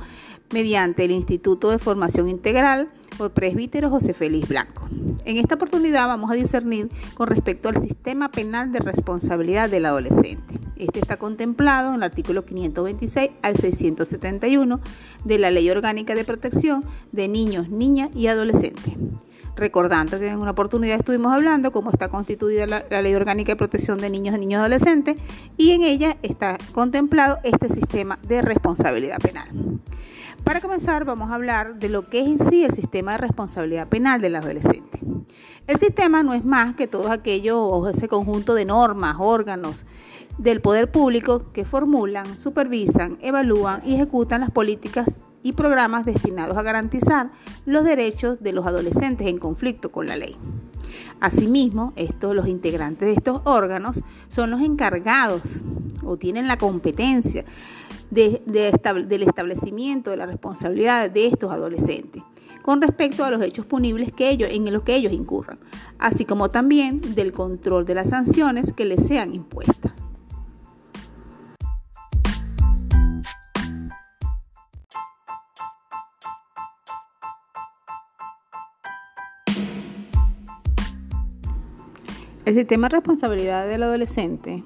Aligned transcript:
mediante 0.53 1.05
el 1.05 1.11
Instituto 1.11 1.71
de 1.71 1.79
Formación 1.79 2.29
Integral 2.29 2.89
o 3.19 3.29
presbítero 3.31 3.91
José 3.91 4.13
Félix 4.13 4.49
Blanco. 4.49 4.89
En 5.25 5.39
esta 5.39 5.57
oportunidad 5.57 6.07
vamos 6.07 6.31
a 6.31 6.35
discernir 6.35 6.91
con 7.15 7.29
respecto 7.29 7.69
al 7.69 7.81
sistema 7.83 8.31
penal 8.31 8.73
de 8.73 8.79
responsabilidad 8.79 9.71
del 9.71 9.87
adolescente. 9.87 10.61
Este 10.77 10.99
está 11.01 11.17
contemplado 11.17 11.89
en 11.91 11.97
el 11.97 12.03
artículo 12.03 12.45
526 12.45 13.31
al 13.43 13.57
671 13.57 14.81
de 15.25 15.39
la 15.39 15.51
Ley 15.51 15.71
Orgánica 15.71 16.15
de 16.15 16.25
Protección 16.25 16.85
de 17.13 17.29
Niños, 17.29 17.71
Niñas 17.71 18.11
y 18.15 18.27
Adolescentes. 18.27 18.95
Recordando 19.57 20.19
que 20.19 20.29
en 20.29 20.39
una 20.39 20.51
oportunidad 20.51 20.99
estuvimos 20.99 21.33
hablando 21.33 21.73
cómo 21.73 21.91
está 21.91 22.09
constituida 22.09 22.67
la, 22.67 23.03
Ley 23.03 23.15
Orgánica 23.15 23.53
de 23.53 23.57
Protección 23.57 23.97
de 23.97 24.11
Niños, 24.11 24.39
Niños 24.39 24.59
y 24.59 24.61
Adolescentes 24.61 25.17
y 25.57 25.73
en 25.73 25.83
ella 25.83 26.19
está 26.23 26.59
contemplado 26.73 27.39
este 27.43 27.71
sistema 27.71 28.19
de 28.23 28.43
responsabilidad 28.43 29.17
penal. 29.19 29.49
Para 30.47 30.61
comenzar, 30.61 31.05
vamos 31.05 31.33
a 31.33 31.35
hablar 31.35 31.81
de 31.81 31.89
lo 31.89 32.09
que 32.09 32.21
es 32.21 32.29
en 32.29 32.49
sí 32.49 32.63
el 32.63 32.73
sistema 32.73 33.11
de 33.11 33.19
responsabilidad 33.19 33.89
penal 33.89 34.21
del 34.21 34.37
adolescente. 34.37 35.01
El 35.67 35.81
sistema 35.81 36.23
no 36.23 36.35
es 36.35 36.45
más 36.45 36.77
que 36.77 36.87
todo 36.87 37.11
aquello, 37.11 37.89
ese 37.89 38.07
conjunto 38.07 38.55
de 38.55 38.65
normas, 38.65 39.17
órganos 39.19 39.87
del 40.39 40.61
poder 40.61 40.93
público 40.93 41.51
que 41.53 41.65
formulan, 41.65 42.39
supervisan, 42.39 43.19
evalúan 43.23 43.83
y 43.85 43.97
ejecutan 43.97 44.41
las 44.41 44.53
políticas 44.53 45.09
y 45.43 45.55
programas 45.55 46.07
destinados 46.07 46.57
a 46.57 46.63
garantizar 46.63 47.33
los 47.65 47.83
derechos 47.83 48.41
de 48.41 48.53
los 48.53 48.69
adolescentes 48.69 49.27
en 49.27 49.39
conflicto 49.39 49.91
con 49.91 50.07
la 50.07 50.17
ley. 50.17 50.37
Asimismo, 51.19 51.93
estos, 51.97 52.37
los 52.37 52.47
integrantes 52.47 53.09
de 53.09 53.15
estos 53.15 53.41
órganos 53.43 54.01
son 54.29 54.53
los 54.53 54.61
encargados 54.61 55.65
o 56.05 56.17
tienen 56.17 56.47
la 56.47 56.57
competencia 56.57 57.45
del 58.11 59.23
establecimiento 59.23 60.11
de 60.11 60.17
la 60.17 60.27
responsabilidad 60.27 61.11
de 61.11 61.27
estos 61.27 61.51
adolescentes 61.51 62.23
con 62.67 62.83
respecto 62.83 63.25
a 63.25 63.31
los 63.31 63.41
hechos 63.43 63.65
punibles 63.65 64.13
que 64.13 64.29
ellos, 64.29 64.51
en 64.51 64.73
los 64.73 64.83
que 64.83 64.97
ellos 64.97 65.13
incurran, 65.13 65.61
así 66.01 66.25
como 66.25 66.51
también 66.51 67.15
del 67.15 67.33
control 67.33 67.85
de 67.87 67.95
las 67.95 68.09
sanciones 68.09 68.73
que 68.73 68.85
les 68.85 69.07
sean 69.07 69.33
impuestas. 69.33 69.93
El 82.45 82.55
sistema 82.55 82.89
de 82.89 82.97
responsabilidad 82.97 83.69
del 83.69 83.85
adolescente 83.85 84.65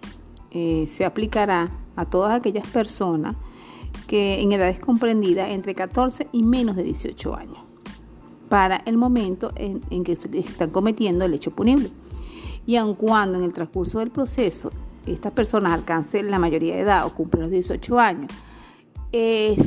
eh, 0.52 0.86
se 0.88 1.04
aplicará 1.04 1.70
a 1.96 2.04
todas 2.06 2.32
aquellas 2.32 2.66
personas 2.66 3.36
que 4.06 4.40
en 4.40 4.52
edades 4.52 4.78
comprendidas 4.78 5.50
entre 5.50 5.74
14 5.74 6.28
y 6.32 6.42
menos 6.42 6.76
de 6.76 6.82
18 6.82 7.36
años, 7.36 7.58
para 8.48 8.82
el 8.86 8.96
momento 8.96 9.52
en, 9.54 9.80
que 10.04 10.16
se 10.16 10.28
están 10.38 10.70
cometiendo 10.70 11.24
el 11.24 11.34
hecho 11.34 11.52
punible. 11.52 11.90
Y 12.66 12.76
aun 12.76 12.94
cuando 12.94 13.38
en 13.38 13.44
el 13.44 13.52
transcurso 13.52 14.00
del 14.00 14.10
proceso 14.10 14.70
estas 15.06 15.32
personas 15.32 15.72
alcancen 15.72 16.30
la 16.30 16.38
mayoría 16.38 16.74
de 16.74 16.80
edad 16.80 17.06
o 17.06 17.14
cumplen 17.14 17.42
los 17.42 17.50
18 17.50 17.98
años, 17.98 18.32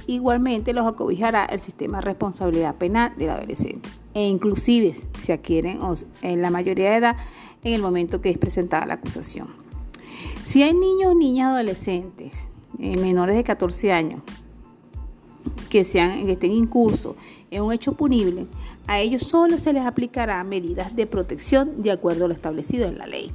igualmente 0.07 0.73
los 0.73 0.85
acobijará 0.85 1.45
el 1.45 1.59
sistema 1.59 1.97
de 1.97 2.05
responsabilidad 2.05 2.75
penal 2.75 3.13
del 3.17 3.29
adolescente. 3.29 3.89
E 4.13 4.27
inclusive 4.27 4.95
se 5.19 5.33
adquieren 5.33 5.79
en 6.21 6.41
la 6.41 6.49
mayoría 6.49 6.91
de 6.91 6.97
edad 6.97 7.17
en 7.63 7.73
el 7.73 7.81
momento 7.81 8.21
que 8.21 8.29
es 8.29 8.37
presentada 8.37 8.85
la 8.85 8.95
acusación. 8.95 9.62
Si 10.53 10.61
hay 10.61 10.75
niños, 10.75 11.15
niñas, 11.15 11.49
adolescentes 11.49 12.47
eh, 12.77 12.95
menores 12.95 13.35
de 13.35 13.43
14 13.43 13.91
años 13.91 14.21
que, 15.71 15.83
sean, 15.83 16.27
que 16.27 16.33
estén 16.33 16.51
incursos 16.51 17.15
en 17.49 17.63
un 17.63 17.73
hecho 17.73 17.93
punible, 17.93 18.45
a 18.85 18.99
ellos 18.99 19.23
solo 19.23 19.57
se 19.57 19.73
les 19.73 19.83
aplicará 19.83 20.43
medidas 20.43 20.95
de 20.95 21.07
protección 21.07 21.81
de 21.81 21.89
acuerdo 21.89 22.25
a 22.25 22.27
lo 22.27 22.35
establecido 22.35 22.85
en 22.85 22.99
la 22.99 23.07
ley. 23.07 23.31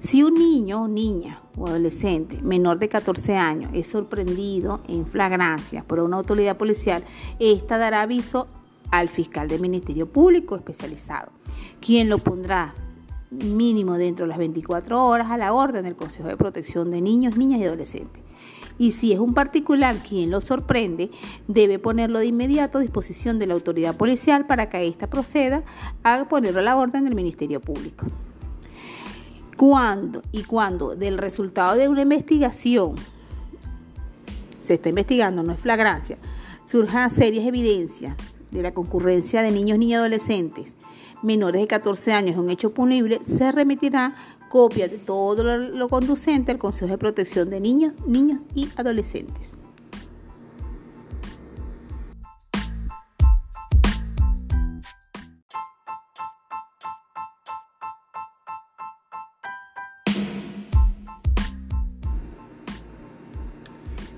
Si 0.00 0.24
un 0.24 0.34
niño, 0.34 0.88
niña 0.88 1.40
o 1.56 1.68
adolescente 1.68 2.42
menor 2.42 2.80
de 2.80 2.88
14 2.88 3.36
años 3.36 3.70
es 3.72 3.86
sorprendido 3.86 4.80
en 4.88 5.06
flagrancia 5.06 5.84
por 5.84 6.00
una 6.00 6.16
autoridad 6.16 6.56
policial, 6.56 7.04
esta 7.38 7.78
dará 7.78 8.02
aviso 8.02 8.48
al 8.90 9.08
fiscal 9.08 9.46
del 9.46 9.60
Ministerio 9.60 10.08
Público 10.08 10.56
especializado, 10.56 11.30
quien 11.80 12.08
lo 12.08 12.18
pondrá 12.18 12.74
mínimo 13.30 13.98
dentro 13.98 14.24
de 14.24 14.30
las 14.30 14.38
24 14.38 15.04
horas 15.04 15.30
a 15.30 15.36
la 15.36 15.52
orden 15.52 15.84
del 15.84 15.96
Consejo 15.96 16.28
de 16.28 16.36
Protección 16.36 16.90
de 16.90 17.00
Niños, 17.00 17.36
Niñas 17.36 17.60
y 17.60 17.64
Adolescentes. 17.64 18.22
Y 18.78 18.92
si 18.92 19.12
es 19.12 19.18
un 19.18 19.34
particular 19.34 19.96
quien 19.96 20.30
lo 20.30 20.40
sorprende, 20.40 21.10
debe 21.48 21.78
ponerlo 21.78 22.20
de 22.20 22.26
inmediato 22.26 22.78
a 22.78 22.80
disposición 22.80 23.38
de 23.38 23.46
la 23.46 23.54
autoridad 23.54 23.96
policial 23.96 24.46
para 24.46 24.68
que 24.68 24.86
ésta 24.86 25.08
proceda 25.08 25.64
a 26.04 26.26
ponerlo 26.28 26.60
a 26.60 26.62
la 26.62 26.76
orden 26.76 27.04
del 27.04 27.16
Ministerio 27.16 27.60
Público. 27.60 28.06
Cuando 29.56 30.22
y 30.30 30.44
cuando 30.44 30.94
del 30.94 31.18
resultado 31.18 31.74
de 31.74 31.88
una 31.88 32.02
investigación 32.02 32.94
se 34.60 34.74
está 34.74 34.90
investigando, 34.90 35.42
no 35.42 35.52
es 35.52 35.58
flagrancia, 35.58 36.16
surjan 36.64 37.10
serias 37.10 37.44
evidencias 37.44 38.16
de 38.52 38.62
la 38.62 38.72
concurrencia 38.72 39.42
de 39.42 39.50
niños, 39.50 39.78
niñas 39.78 39.90
y 39.90 39.94
adolescentes 39.94 40.74
menores 41.22 41.60
de 41.60 41.66
14 41.66 42.12
años 42.12 42.36
un 42.36 42.50
hecho 42.50 42.72
punible, 42.72 43.20
se 43.24 43.52
remitirá 43.52 44.14
copia 44.48 44.88
de 44.88 44.98
todo 44.98 45.56
lo, 45.58 45.88
conducente 45.88 46.52
al 46.52 46.58
Consejo 46.58 46.92
de 46.92 46.98
Protección 46.98 47.50
de 47.50 47.60
Niños, 47.60 47.94
Niños 48.06 48.40
y 48.54 48.68
Adolescentes. 48.76 49.50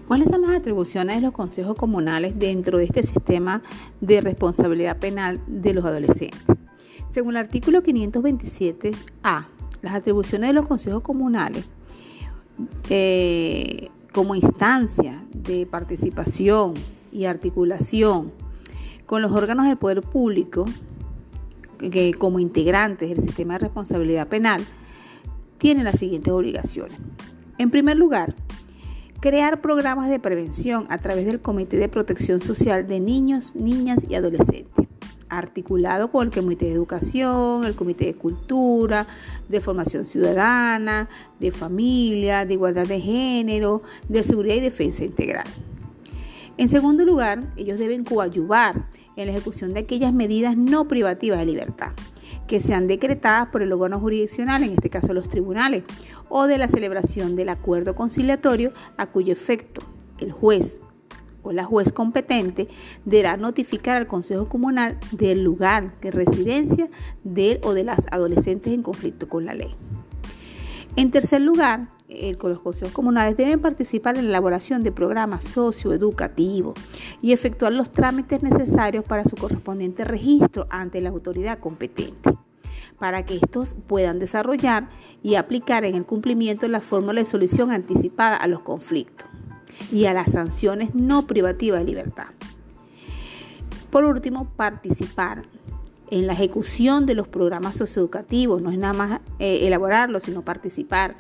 ¿Cuáles 0.06 0.29
son 0.29 0.43
las 0.43 0.50
atribuciones 0.50 1.14
de 1.14 1.23
los 1.23 1.32
consejos 1.32 1.76
comunales 1.76 2.37
dentro 2.37 2.79
de 2.79 2.85
este 2.85 3.05
sistema 3.05 3.62
de 4.00 4.20
responsabilidad 4.20 4.97
penal 4.97 5.41
de 5.47 5.73
los 5.73 5.85
adolescentes? 5.85 6.41
Según 7.11 7.33
el 7.33 7.39
artículo 7.39 7.83
527A, 7.83 9.47
las 9.83 9.95
atribuciones 9.95 10.51
de 10.51 10.55
los 10.55 10.67
consejos 10.67 11.03
comunales 11.03 11.65
eh, 12.89 13.89
como 14.12 14.35
instancia 14.35 15.25
de 15.33 15.67
participación 15.67 16.75
y 17.11 17.25
articulación 17.25 18.33
con 19.07 19.23
los 19.23 19.33
órganos 19.33 19.67
del 19.67 19.77
poder 19.77 20.03
público, 20.03 20.65
que 21.79 22.15
como 22.15 22.39
integrantes 22.39 23.09
del 23.09 23.21
sistema 23.23 23.55
de 23.55 23.61
responsabilidad 23.61 24.29
penal, 24.29 24.65
tienen 25.59 25.85
las 25.85 25.99
siguientes 25.99 26.33
obligaciones. 26.33 26.97
En 27.59 27.71
primer 27.71 27.97
lugar, 27.97 28.35
crear 29.21 29.61
programas 29.61 30.11
de 30.11 30.21
prevención 30.21 30.87
a 30.91 30.99
través 30.99 31.27
del 31.27 31.41
Comité 31.41 31.77
de 31.77 31.89
Protección 31.89 32.41
Social 32.41 32.87
de 32.87 33.01
Niños, 33.01 33.57
Niñas 33.57 34.05
y 34.09 34.15
Adolescentes, 34.15 34.87
articulado 35.31 36.11
con 36.11 36.27
el 36.27 36.35
Comité 36.35 36.67
de 36.67 36.73
Educación, 36.73 37.65
el 37.65 37.75
Comité 37.75 38.06
de 38.06 38.15
Cultura, 38.15 39.06
de 39.49 39.61
Formación 39.61 40.05
Ciudadana, 40.05 41.09
de 41.38 41.50
Familia, 41.50 42.44
de 42.44 42.55
Igualdad 42.55 42.87
de 42.87 43.00
Género, 43.00 43.82
de 44.09 44.23
Seguridad 44.23 44.56
y 44.56 44.61
Defensa 44.61 45.05
Integral. 45.05 45.47
En 46.59 46.69
segundo 46.69 47.05
lugar, 47.05 47.43
ellos 47.56 47.79
deben 47.79 48.05
coadyuvar 48.05 48.87
en 49.17 49.27
la 49.27 49.32
ejecución 49.32 49.73
de 49.73 49.81
aquellas 49.81 50.12
medidas 50.12 50.56
no 50.56 50.88
privativas 50.88 51.38
de 51.38 51.47
libertad 51.47 51.93
que 52.47 52.59
sean 52.59 52.88
decretadas 52.88 53.49
por 53.49 53.62
el 53.62 53.73
órgano 53.73 54.00
jurisdiccional, 54.00 54.65
en 54.65 54.73
este 54.73 54.91
caso 54.91 55.15
los 55.15 55.29
tribunales, 55.29 55.85
o 56.29 56.49
de 56.49 56.59
la 56.59 56.67
celebración 56.67 57.37
del 57.37 57.49
acuerdo 57.49 57.94
conciliatorio 57.94 58.73
a 58.97 59.06
cuyo 59.06 59.33
efecto 59.33 59.83
el 60.19 60.33
juez 60.33 60.79
o 61.42 61.52
la 61.52 61.64
juez 61.64 61.92
competente 61.92 62.69
deberá 63.04 63.37
notificar 63.37 63.96
al 63.96 64.06
Consejo 64.06 64.48
Comunal 64.48 64.98
del 65.12 65.42
lugar 65.42 65.98
de 66.00 66.10
residencia 66.10 66.88
de 67.25 67.60
o 67.62 67.75
de 67.75 67.84
las 67.84 68.06
adolescentes 68.10 68.72
en 68.72 68.82
conflicto 68.82 69.28
con 69.28 69.44
la 69.44 69.54
ley. 69.54 69.75
En 70.96 71.10
tercer 71.10 71.40
lugar, 71.40 71.88
los 72.08 72.60
consejos 72.60 72.92
comunales 72.92 73.37
deben 73.37 73.60
participar 73.60 74.16
en 74.16 74.25
la 74.25 74.31
elaboración 74.31 74.82
de 74.82 74.90
programas 74.90 75.44
socioeducativos 75.44 76.75
y 77.22 77.32
efectuar 77.32 77.72
los 77.72 77.90
trámites 77.90 78.42
necesarios 78.42 79.04
para 79.04 79.25
su 79.25 79.37
correspondiente 79.37 80.04
registro 80.04 80.66
ante 80.69 81.00
la 81.00 81.10
autoridad 81.10 81.60
competente, 81.60 82.37
para 82.98 83.25
que 83.25 83.37
estos 83.37 83.75
puedan 83.87 84.19
desarrollar 84.19 84.88
y 85.22 85.37
aplicar 85.37 85.84
en 85.84 85.94
el 85.94 86.04
cumplimiento 86.04 86.66
la 86.66 86.81
fórmula 86.81 87.20
de 87.20 87.26
solución 87.26 87.70
anticipada 87.70 88.37
a 88.37 88.48
los 88.48 88.60
conflictos 88.60 89.28
y 89.93 90.06
a 90.06 90.15
las 90.15 90.32
sanciones 90.32 90.94
no 90.94 91.27
privativas 91.27 91.81
de 91.81 91.87
libertad. 91.87 92.29
Por 93.91 94.05
último, 94.05 94.49
participar 94.56 95.44
en 96.11 96.27
la 96.27 96.32
ejecución 96.32 97.06
de 97.06 97.15
los 97.15 97.29
programas 97.29 97.77
socioeducativos, 97.77 98.62
no 98.62 98.71
es 98.71 98.79
nada 98.79 98.93
más 98.93 99.21
eh, 99.38 99.67
elaborarlos, 99.67 100.25
sino 100.25 100.43
participar, 100.43 101.17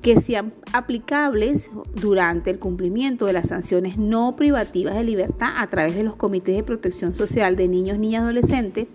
que 0.00 0.20
sean 0.20 0.52
aplicables 0.72 1.70
durante 1.94 2.50
el 2.50 2.58
cumplimiento 2.58 3.26
de 3.26 3.34
las 3.34 3.48
sanciones 3.48 3.96
no 3.98 4.34
privativas 4.34 4.94
de 4.94 5.04
libertad 5.04 5.52
a 5.56 5.68
través 5.68 5.94
de 5.94 6.02
los 6.02 6.16
comités 6.16 6.56
de 6.56 6.64
protección 6.64 7.14
social 7.14 7.54
de 7.54 7.68
niños, 7.68 7.98
niñas 7.98 8.22
y 8.22 8.24
adolescentes, 8.24 8.88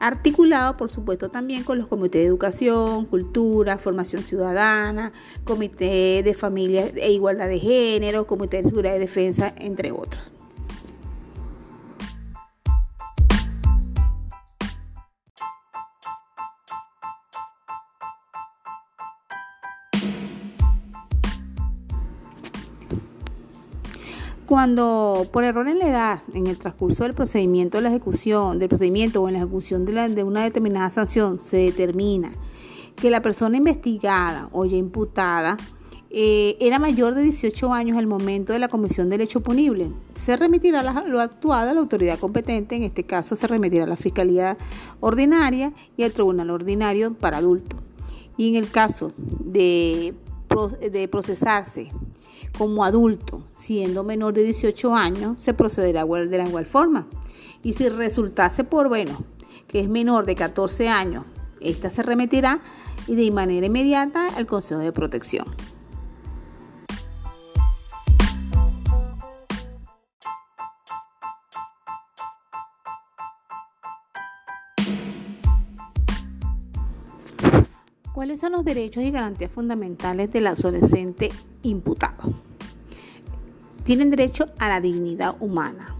articulado 0.00 0.76
por 0.76 0.90
supuesto 0.90 1.28
también 1.28 1.64
con 1.64 1.78
los 1.78 1.86
comités 1.86 2.22
de 2.22 2.26
educación, 2.26 3.06
cultura, 3.06 3.78
formación 3.78 4.22
ciudadana, 4.22 5.12
comité 5.44 6.22
de 6.22 6.34
familia 6.34 6.90
e 6.94 7.12
igualdad 7.12 7.48
de 7.48 7.58
género, 7.58 8.26
comité 8.26 8.62
de 8.62 8.68
seguridad 8.68 8.96
y 8.96 8.98
defensa, 8.98 9.52
entre 9.56 9.92
otros. 9.92 10.37
Cuando 24.48 25.26
por 25.30 25.44
error 25.44 25.68
en 25.68 25.78
la 25.78 25.88
edad, 25.88 26.22
en 26.32 26.46
el 26.46 26.56
transcurso 26.56 27.04
del 27.04 27.12
procedimiento 27.12 27.76
de 27.76 27.82
la 27.82 27.90
ejecución, 27.90 28.58
del 28.58 28.70
procedimiento 28.70 29.20
o 29.20 29.28
en 29.28 29.34
la 29.34 29.40
ejecución 29.40 29.84
de, 29.84 30.22
una 30.22 30.42
determinada 30.42 30.88
sanción, 30.88 31.38
se 31.42 31.58
determina 31.58 32.32
que 32.96 33.10
la 33.10 33.20
persona 33.20 33.58
investigada 33.58 34.48
o 34.52 34.64
ya 34.64 34.78
imputada 34.78 35.58
eh, 36.08 36.56
era 36.60 36.78
mayor 36.78 37.14
de 37.14 37.24
18 37.24 37.74
años 37.74 37.98
al 37.98 38.06
momento 38.06 38.54
de 38.54 38.58
la 38.58 38.68
comisión 38.68 39.10
del 39.10 39.20
hecho 39.20 39.42
punible, 39.42 39.90
se 40.14 40.34
remitirá 40.34 40.82
lo 41.06 41.20
actuado 41.20 41.68
a 41.68 41.74
la 41.74 41.80
autoridad 41.80 42.18
competente, 42.18 42.74
en 42.74 42.84
este 42.84 43.04
caso 43.04 43.36
se 43.36 43.46
remitirá 43.46 43.84
a 43.84 43.86
la 43.86 43.96
Fiscalía 43.96 44.56
Ordinaria 45.00 45.74
y 45.98 46.04
al 46.04 46.12
Tribunal 46.12 46.48
Ordinario 46.48 47.12
para 47.12 47.36
adultos. 47.36 47.78
Y 48.38 48.48
en 48.48 48.54
el 48.54 48.70
caso 48.70 49.12
de, 49.18 50.14
de 50.90 51.08
procesarse 51.08 51.90
como 52.58 52.84
adulto, 52.84 53.44
siendo 53.56 54.02
menor 54.02 54.34
de 54.34 54.42
18 54.42 54.92
años, 54.92 55.42
se 55.42 55.54
procederá 55.54 56.04
de 56.04 56.38
la 56.38 56.48
igual 56.48 56.66
forma. 56.66 57.06
Y 57.62 57.74
si 57.74 57.88
resultase 57.88 58.64
por, 58.64 58.88
bueno, 58.88 59.24
que 59.68 59.78
es 59.78 59.88
menor 59.88 60.26
de 60.26 60.34
14 60.34 60.88
años, 60.88 61.24
esta 61.60 61.88
se 61.88 62.02
remitirá 62.02 62.60
y 63.06 63.14
de 63.14 63.30
manera 63.30 63.66
inmediata 63.66 64.28
al 64.36 64.46
Consejo 64.46 64.80
de 64.80 64.90
Protección. 64.90 65.46
¿Cuáles 78.12 78.40
son 78.40 78.50
los 78.50 78.64
derechos 78.64 79.04
y 79.04 79.12
garantías 79.12 79.52
fundamentales 79.52 80.32
del 80.32 80.48
adolescente 80.48 81.30
imputado? 81.62 82.47
Tienen 83.88 84.10
derecho 84.10 84.50
a 84.58 84.68
la 84.68 84.82
dignidad 84.82 85.36
humana, 85.40 85.96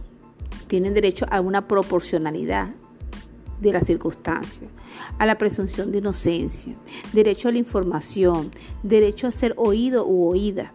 tienen 0.67 0.93
derecho 0.93 1.25
a 1.31 1.41
una 1.41 1.67
proporcionalidad 1.67 2.75
de 3.63 3.73
las 3.73 3.87
circunstancias, 3.87 4.71
a 5.17 5.25
la 5.25 5.39
presunción 5.39 5.91
de 5.91 5.97
inocencia, 5.97 6.77
derecho 7.15 7.49
a 7.49 7.53
la 7.53 7.57
información, 7.57 8.51
derecho 8.83 9.27
a 9.27 9.33
ser 9.33 9.55
oído 9.57 10.07
u 10.07 10.29
oída, 10.29 10.75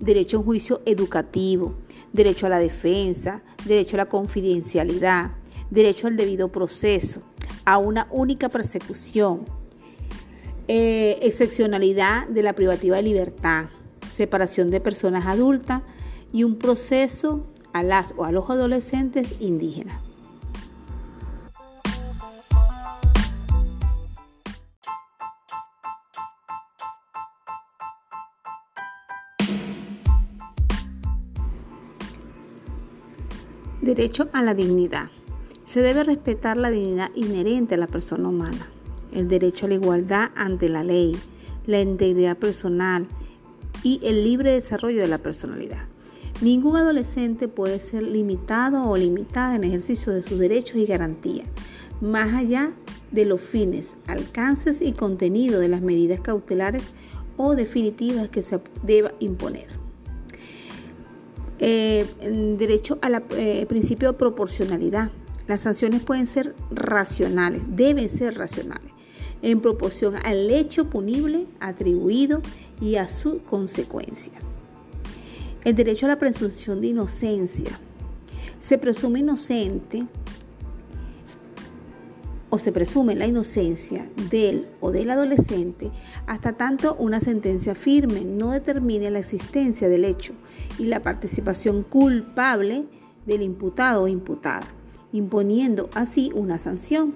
derecho 0.00 0.36
a 0.36 0.40
un 0.40 0.44
juicio 0.44 0.82
educativo, 0.84 1.76
derecho 2.12 2.44
a 2.44 2.50
la 2.50 2.58
defensa, 2.58 3.40
derecho 3.64 3.96
a 3.96 4.04
la 4.04 4.10
confidencialidad, 4.10 5.30
derecho 5.70 6.08
al 6.08 6.16
debido 6.18 6.52
proceso, 6.52 7.22
a 7.64 7.78
una 7.78 8.06
única 8.10 8.50
persecución, 8.50 9.46
eh, 10.68 11.20
excepcionalidad 11.22 12.28
de 12.28 12.42
la 12.42 12.52
privativa 12.52 12.96
de 12.96 13.02
libertad, 13.02 13.70
separación 14.12 14.70
de 14.70 14.82
personas 14.82 15.24
adultas 15.24 15.80
y 16.32 16.44
un 16.44 16.56
proceso 16.56 17.46
a 17.72 17.82
las 17.82 18.14
o 18.16 18.24
a 18.24 18.32
los 18.32 18.48
adolescentes 18.50 19.36
indígenas. 19.40 20.00
Derecho 33.80 34.28
a 34.32 34.42
la 34.42 34.54
dignidad. 34.54 35.08
Se 35.64 35.80
debe 35.80 36.04
respetar 36.04 36.56
la 36.56 36.70
dignidad 36.70 37.10
inherente 37.14 37.74
a 37.74 37.78
la 37.78 37.86
persona 37.86 38.28
humana 38.28 38.68
el 39.12 39.28
derecho 39.28 39.66
a 39.66 39.68
la 39.68 39.74
igualdad 39.74 40.30
ante 40.34 40.68
la 40.68 40.84
ley, 40.84 41.16
la 41.66 41.80
integridad 41.80 42.36
personal 42.36 43.06
y 43.82 44.00
el 44.02 44.24
libre 44.24 44.52
desarrollo 44.52 45.00
de 45.02 45.08
la 45.08 45.18
personalidad. 45.18 45.89
Ningún 46.40 46.76
adolescente 46.76 47.48
puede 47.48 47.80
ser 47.80 48.02
limitado 48.02 48.88
o 48.88 48.96
limitada 48.96 49.56
en 49.56 49.64
ejercicio 49.64 50.12
de 50.12 50.22
sus 50.22 50.38
derechos 50.38 50.76
y 50.76 50.86
garantías, 50.86 51.46
más 52.00 52.32
allá 52.32 52.72
de 53.10 53.26
los 53.26 53.42
fines, 53.42 53.96
alcances 54.06 54.80
y 54.80 54.92
contenido 54.92 55.60
de 55.60 55.68
las 55.68 55.82
medidas 55.82 56.20
cautelares 56.20 56.82
o 57.36 57.54
definitivas 57.54 58.30
que 58.30 58.42
se 58.42 58.58
deba 58.82 59.12
imponer. 59.18 59.66
Eh, 61.58 62.06
derecho 62.58 62.98
al 63.02 63.22
eh, 63.32 63.66
principio 63.66 64.12
de 64.12 64.18
proporcionalidad. 64.18 65.10
Las 65.46 65.60
sanciones 65.62 66.00
pueden 66.00 66.26
ser 66.26 66.54
racionales, 66.70 67.60
deben 67.68 68.08
ser 68.08 68.38
racionales 68.38 68.90
en 69.42 69.60
proporción 69.60 70.14
al 70.24 70.50
hecho 70.50 70.88
punible 70.88 71.46
atribuido 71.60 72.40
y 72.80 72.96
a 72.96 73.08
su 73.08 73.42
consecuencia. 73.42 74.32
El 75.64 75.74
derecho 75.74 76.06
a 76.06 76.08
la 76.08 76.18
presunción 76.18 76.80
de 76.80 76.88
inocencia. 76.88 77.70
Se 78.60 78.78
presume 78.78 79.20
inocente 79.20 80.06
o 82.48 82.58
se 82.58 82.72
presume 82.72 83.14
la 83.14 83.26
inocencia 83.26 84.08
del 84.30 84.66
o 84.80 84.90
del 84.90 85.10
adolescente 85.10 85.90
hasta 86.26 86.54
tanto 86.54 86.96
una 86.96 87.20
sentencia 87.20 87.74
firme 87.74 88.22
no 88.22 88.50
determine 88.50 89.10
la 89.10 89.20
existencia 89.20 89.88
del 89.88 90.04
hecho 90.04 90.32
y 90.78 90.86
la 90.86 91.00
participación 91.00 91.82
culpable 91.82 92.84
del 93.26 93.42
imputado 93.42 94.04
o 94.04 94.08
imputada, 94.08 94.66
imponiendo 95.12 95.88
así 95.94 96.32
una 96.34 96.58
sanción 96.58 97.14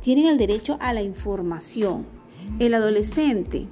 tienen 0.00 0.26
el 0.26 0.38
derecho 0.38 0.78
a 0.80 0.92
la 0.92 1.02
información. 1.02 2.06
El 2.58 2.72
adolescente 2.72 3.66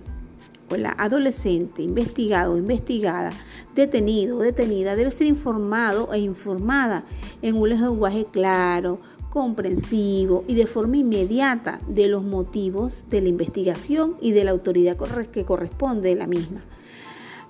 la 0.71 0.95
adolescente 0.99 1.83
investigado 1.83 2.57
investigada, 2.57 3.31
detenido 3.75 4.41
detenida, 4.41 4.97
debe 4.97 5.11
ser 5.11 5.27
informado 5.27 6.13
e 6.13 6.19
informada 6.19 7.05
en 7.43 7.57
un 7.57 7.69
lenguaje 7.69 8.27
claro, 8.31 9.01
comprensivo 9.31 10.45
y 10.49 10.55
de 10.55 10.67
forma 10.67 10.97
inmediata 10.97 11.79
de 11.87 12.09
los 12.09 12.23
motivos 12.23 13.05
de 13.11 13.21
la 13.21 13.29
investigación 13.29 14.17
y 14.21 14.33
de 14.33 14.45
la 14.45 14.51
autoridad 14.51 14.97
que 15.31 15.45
corresponde 15.45 16.09
de 16.09 16.15
la 16.15 16.27
misma, 16.27 16.65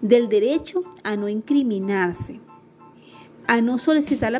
del 0.00 0.28
derecho 0.28 0.80
a 1.04 1.16
no 1.16 1.28
incriminarse, 1.28 2.40
a 3.46 3.60
no 3.60 3.78
solicitar 3.78 4.32
la, 4.32 4.38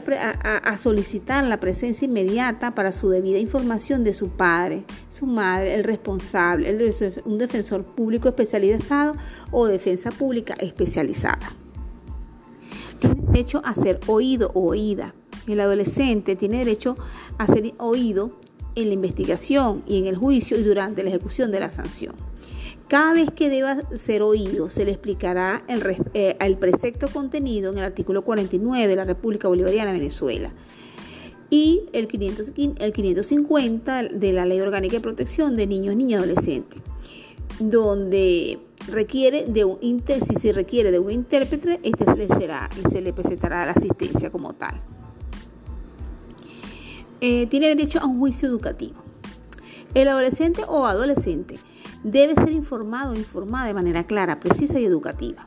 a, 0.64 0.76
solicitar 0.76 1.44
la 1.44 1.60
presencia 1.60 2.06
inmediata 2.06 2.74
para 2.74 2.92
su 2.92 3.08
debida 3.08 3.38
información 3.38 4.04
de 4.04 4.14
su 4.14 4.30
padre, 4.30 4.84
su 5.08 5.26
madre, 5.26 5.74
el 5.74 5.84
responsable, 5.84 6.68
el, 6.68 6.94
un 7.24 7.38
defensor 7.38 7.84
público 7.84 8.28
especializado 8.28 9.14
o 9.50 9.66
defensa 9.66 10.10
pública 10.10 10.54
especializada. 10.58 11.52
Tiene 12.98 13.16
derecho 13.26 13.62
a 13.64 13.74
ser 13.74 14.00
oído 14.06 14.50
o 14.54 14.68
oída. 14.68 15.14
El 15.46 15.60
adolescente 15.60 16.34
tiene 16.34 16.58
derecho 16.58 16.96
a 17.38 17.46
ser 17.46 17.74
oído 17.78 18.32
en 18.74 18.88
la 18.88 18.94
investigación 18.94 19.82
y 19.86 19.98
en 19.98 20.06
el 20.06 20.16
juicio 20.16 20.58
y 20.58 20.62
durante 20.62 21.02
la 21.02 21.10
ejecución 21.10 21.52
de 21.52 21.60
la 21.60 21.70
sanción. 21.70 22.14
Cada 22.88 23.14
vez 23.14 23.30
que 23.32 23.50
deba 23.50 23.78
ser 23.98 24.22
oído, 24.22 24.70
se 24.70 24.84
le 24.84 24.92
explicará 24.92 25.64
el, 25.66 25.82
eh, 26.14 26.56
precepto 26.60 27.08
contenido 27.08 27.72
en 27.72 27.78
el 27.78 27.84
artículo 27.84 28.22
49 28.22 28.86
de 28.86 28.96
la 28.96 29.04
República 29.04 29.48
Bolivariana 29.48 29.92
de 29.92 29.98
Venezuela 29.98 30.52
y 31.50 31.82
el, 31.92 32.06
550 32.06 34.02
de 34.04 34.32
la 34.32 34.46
Ley 34.46 34.60
Orgánica 34.60 34.94
de 34.94 35.00
Protección 35.00 35.56
de 35.56 35.66
Niños, 35.66 35.96
Niñas 35.96 36.20
y 36.20 36.24
Adolescentes, 36.24 36.80
donde 37.58 38.60
requiere 38.88 39.46
de 39.46 39.64
un 39.64 40.04
si 40.06 40.34
se 40.34 40.52
requiere 40.52 40.92
de 40.92 41.00
un 41.00 41.10
intérprete, 41.10 41.80
este 41.82 42.04
se 42.04 42.16
le 42.16 42.28
será 42.28 42.70
y 42.78 42.88
se 42.88 43.00
le 43.00 43.12
presentará 43.12 43.66
la 43.66 43.72
asistencia 43.72 44.30
como 44.30 44.52
tal. 44.54 44.80
Eh, 47.20 47.46
tiene 47.46 47.68
derecho 47.68 47.98
a 48.00 48.06
un 48.06 48.20
juicio 48.20 48.46
educativo. 48.46 49.02
El 49.94 50.08
adolescente 50.08 50.62
o 50.68 50.86
adolescente 50.86 51.58
debe 52.02 52.34
ser 52.34 52.52
informado 52.52 53.12
o 53.12 53.16
informada 53.16 53.66
de 53.66 53.74
manera 53.74 54.06
clara, 54.06 54.40
precisa 54.40 54.78
y 54.78 54.84
educativa 54.84 55.46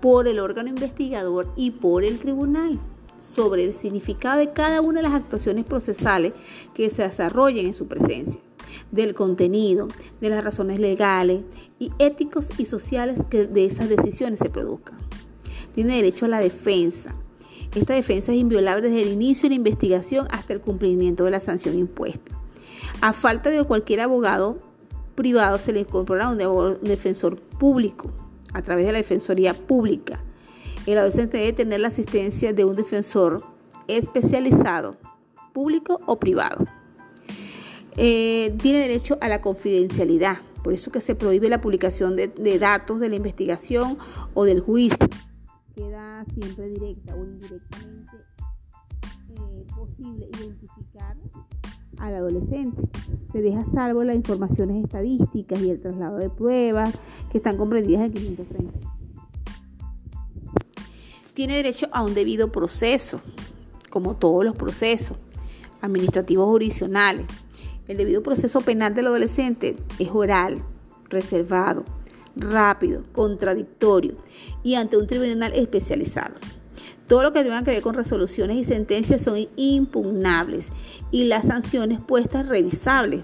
por 0.00 0.28
el 0.28 0.38
órgano 0.38 0.68
investigador 0.68 1.52
y 1.56 1.72
por 1.72 2.04
el 2.04 2.18
tribunal 2.18 2.78
sobre 3.20 3.64
el 3.64 3.74
significado 3.74 4.38
de 4.38 4.52
cada 4.52 4.80
una 4.80 5.00
de 5.00 5.08
las 5.08 5.14
actuaciones 5.14 5.64
procesales 5.64 6.32
que 6.74 6.90
se 6.90 7.02
desarrollen 7.02 7.66
en 7.66 7.74
su 7.74 7.88
presencia, 7.88 8.40
del 8.92 9.14
contenido, 9.14 9.88
de 10.20 10.28
las 10.28 10.44
razones 10.44 10.78
legales 10.78 11.42
y 11.78 11.90
éticos 11.98 12.50
y 12.58 12.66
sociales 12.66 13.20
que 13.30 13.46
de 13.46 13.64
esas 13.64 13.88
decisiones 13.88 14.38
se 14.38 14.50
produzcan. 14.50 14.98
Tiene 15.74 15.96
derecho 15.96 16.26
a 16.26 16.28
la 16.28 16.40
defensa. 16.40 17.14
Esta 17.74 17.94
defensa 17.94 18.32
es 18.32 18.38
inviolable 18.38 18.88
desde 18.88 19.02
el 19.02 19.12
inicio 19.12 19.44
de 19.44 19.50
la 19.50 19.56
investigación 19.56 20.28
hasta 20.30 20.52
el 20.52 20.60
cumplimiento 20.60 21.24
de 21.24 21.32
la 21.32 21.40
sanción 21.40 21.78
impuesta. 21.78 22.32
A 23.00 23.12
falta 23.12 23.50
de 23.50 23.64
cualquier 23.64 24.00
abogado 24.00 24.58
privado 25.16 25.58
se 25.58 25.72
le 25.72 25.80
incorpora 25.80 26.28
un 26.28 26.38
defensor 26.82 27.40
público 27.40 28.12
a 28.52 28.62
través 28.62 28.86
de 28.86 28.92
la 28.92 28.98
Defensoría 28.98 29.54
Pública. 29.54 30.22
El 30.86 30.98
adolescente 30.98 31.38
debe 31.38 31.52
tener 31.52 31.80
la 31.80 31.88
asistencia 31.88 32.52
de 32.52 32.64
un 32.64 32.76
defensor 32.76 33.42
especializado, 33.88 34.96
público 35.52 36.00
o 36.06 36.20
privado. 36.20 36.64
Eh, 37.96 38.54
tiene 38.60 38.78
derecho 38.80 39.18
a 39.20 39.28
la 39.28 39.40
confidencialidad, 39.40 40.38
por 40.62 40.74
eso 40.74 40.92
que 40.92 41.00
se 41.00 41.14
prohíbe 41.14 41.48
la 41.48 41.60
publicación 41.60 42.14
de, 42.14 42.58
datos 42.58 43.00
de 43.00 43.08
la 43.08 43.16
investigación 43.16 43.98
o 44.34 44.44
del 44.44 44.60
juicio. 44.60 44.98
Queda 45.74 46.24
siempre 46.34 46.68
directa 46.68 47.14
o 47.14 47.24
indirectamente 47.24 48.16
eh, 49.30 49.66
posible 49.74 50.28
identificar 50.38 50.85
al 51.98 52.14
adolescente. 52.14 52.82
Se 53.32 53.42
deja 53.42 53.64
salvo 53.72 54.04
las 54.04 54.16
informaciones 54.16 54.84
estadísticas 54.84 55.60
y 55.60 55.70
el 55.70 55.80
traslado 55.80 56.18
de 56.18 56.30
pruebas 56.30 56.92
que 57.30 57.38
están 57.38 57.56
comprendidas 57.56 58.04
en 58.04 58.12
530. 58.12 58.72
Tiene 61.34 61.56
derecho 61.56 61.88
a 61.92 62.02
un 62.02 62.14
debido 62.14 62.50
proceso, 62.50 63.20
como 63.90 64.16
todos 64.16 64.44
los 64.44 64.56
procesos 64.56 65.18
administrativos 65.80 66.46
jurisdiccionales. 66.46 67.26
El 67.88 67.98
debido 67.98 68.22
proceso 68.22 68.60
penal 68.62 68.94
del 68.94 69.06
adolescente 69.06 69.76
es 69.98 70.10
oral, 70.10 70.58
reservado, 71.08 71.84
rápido, 72.34 73.02
contradictorio 73.12 74.16
y 74.62 74.74
ante 74.74 74.96
un 74.96 75.06
tribunal 75.06 75.52
especializado. 75.54 76.34
Todo 77.06 77.22
lo 77.22 77.32
que 77.32 77.42
tenga 77.44 77.62
que 77.62 77.70
ver 77.70 77.82
con 77.82 77.94
resoluciones 77.94 78.56
y 78.56 78.64
sentencias 78.64 79.22
son 79.22 79.46
impugnables 79.56 80.70
y 81.12 81.24
las 81.24 81.46
sanciones 81.46 82.00
puestas 82.00 82.48
revisables, 82.48 83.22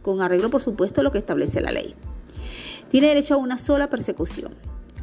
con 0.00 0.22
arreglo 0.22 0.48
por 0.48 0.62
supuesto 0.62 1.02
a 1.02 1.04
lo 1.04 1.12
que 1.12 1.18
establece 1.18 1.60
la 1.60 1.70
ley. 1.70 1.94
Tiene 2.88 3.08
derecho 3.08 3.34
a 3.34 3.38
una 3.38 3.58
sola 3.58 3.90
persecución. 3.90 4.54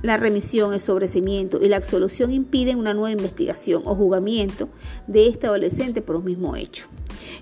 La 0.02 0.18
remisión, 0.18 0.74
el 0.74 0.80
sobrecimiento 0.80 1.64
y 1.64 1.70
la 1.70 1.78
absolución 1.78 2.32
impiden 2.32 2.78
una 2.78 2.94
nueva 2.94 3.12
investigación 3.12 3.84
o 3.86 3.96
juzgamiento 3.96 4.70
de 5.08 5.28
este 5.28 5.48
adolescente 5.48 6.02
por 6.02 6.16
un 6.16 6.26
mismo 6.26 6.56
hecho. 6.56 6.88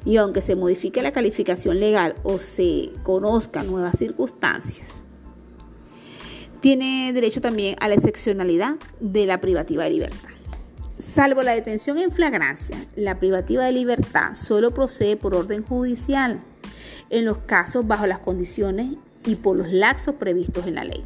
Y 0.05 0.17
aunque 0.17 0.41
se 0.41 0.55
modifique 0.55 1.01
la 1.01 1.12
calificación 1.12 1.79
legal 1.79 2.15
o 2.24 2.38
se 2.38 2.91
conozcan 3.03 3.67
nuevas 3.67 3.98
circunstancias, 3.98 5.03
tiene 6.62 7.12
derecho 7.13 7.41
también 7.41 7.75
a 7.79 7.88
la 7.88 7.96
excepcionalidad 7.96 8.75
de 9.00 9.25
la 9.25 9.41
privativa 9.41 9.84
de 9.84 9.89
libertad. 9.89 10.35
Salvo 10.98 11.42
la 11.42 11.52
detención 11.52 11.98
en 11.98 12.12
flagrancia, 12.12 12.78
la 12.96 13.20
privativa 13.20 13.66
de 13.66 13.74
libertad 13.74 14.34
solo 14.34 14.74
procede 14.74 15.18
por 15.18 15.36
orden 15.36 15.64
judicial 15.64 16.42
en 17.10 17.25
los 17.25 17.40
casos 17.40 17.86
bajo 17.86 18.08
las 18.08 18.20
condiciones 18.20 18.98
y 19.25 19.36
por 19.36 19.58
los 19.58 19.72
laxos 19.72 20.16
previstos 20.16 20.68
en 20.68 20.75
la 20.75 20.86
ley. 20.86 21.04